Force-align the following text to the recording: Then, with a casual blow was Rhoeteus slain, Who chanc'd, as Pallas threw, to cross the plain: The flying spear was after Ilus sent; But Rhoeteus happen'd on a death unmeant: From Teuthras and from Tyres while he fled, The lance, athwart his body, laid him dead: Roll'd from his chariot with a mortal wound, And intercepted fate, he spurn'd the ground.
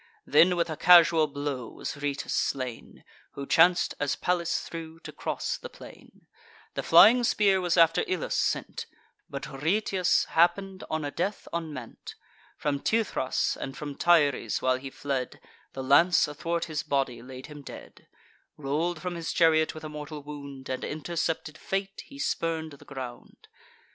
Then, 0.25 0.55
with 0.55 0.67
a 0.71 0.75
casual 0.77 1.27
blow 1.27 1.69
was 1.69 1.95
Rhoeteus 1.97 2.33
slain, 2.33 3.03
Who 3.33 3.45
chanc'd, 3.45 3.93
as 3.99 4.15
Pallas 4.15 4.61
threw, 4.61 4.99
to 5.01 5.11
cross 5.11 5.59
the 5.59 5.69
plain: 5.69 6.25
The 6.73 6.81
flying 6.81 7.23
spear 7.23 7.61
was 7.61 7.77
after 7.77 8.03
Ilus 8.07 8.33
sent; 8.33 8.87
But 9.29 9.43
Rhoeteus 9.43 10.25
happen'd 10.29 10.83
on 10.89 11.05
a 11.05 11.11
death 11.11 11.47
unmeant: 11.53 12.15
From 12.57 12.79
Teuthras 12.79 13.55
and 13.55 13.77
from 13.77 13.93
Tyres 13.95 14.59
while 14.59 14.77
he 14.77 14.89
fled, 14.89 15.39
The 15.73 15.83
lance, 15.83 16.27
athwart 16.27 16.65
his 16.65 16.81
body, 16.81 17.21
laid 17.21 17.45
him 17.45 17.61
dead: 17.61 18.07
Roll'd 18.57 18.99
from 19.03 19.13
his 19.13 19.31
chariot 19.31 19.75
with 19.75 19.83
a 19.83 19.89
mortal 19.89 20.23
wound, 20.23 20.67
And 20.67 20.83
intercepted 20.83 21.59
fate, 21.59 22.01
he 22.07 22.17
spurn'd 22.17 22.71
the 22.71 22.85
ground. 22.85 23.47